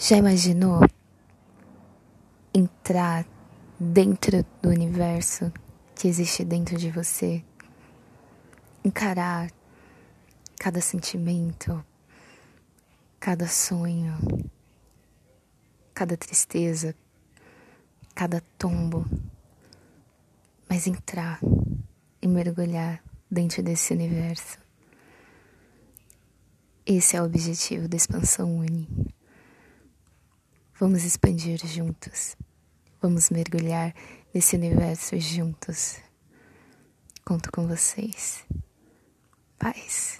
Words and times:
Já 0.00 0.16
imaginou 0.16 0.80
entrar 2.54 3.26
dentro 3.80 4.46
do 4.62 4.68
universo 4.68 5.52
que 5.96 6.06
existe 6.06 6.44
dentro 6.44 6.78
de 6.78 6.88
você? 6.88 7.44
Encarar 8.84 9.50
cada 10.56 10.80
sentimento, 10.80 11.84
cada 13.18 13.48
sonho, 13.48 14.16
cada 15.92 16.16
tristeza, 16.16 16.94
cada 18.14 18.40
tombo, 18.56 19.04
mas 20.70 20.86
entrar 20.86 21.40
e 22.22 22.28
mergulhar 22.28 23.02
dentro 23.28 23.64
desse 23.64 23.92
universo. 23.94 24.58
Esse 26.86 27.16
é 27.16 27.20
o 27.20 27.24
objetivo 27.24 27.88
da 27.88 27.96
expansão 27.96 28.58
Uni. 28.58 28.86
Vamos 30.80 31.04
expandir 31.04 31.58
juntos. 31.66 32.36
Vamos 33.02 33.30
mergulhar 33.30 33.92
nesse 34.32 34.54
universo 34.54 35.18
juntos. 35.18 35.96
Conto 37.24 37.50
com 37.50 37.66
vocês. 37.66 38.44
Paz. 39.58 40.17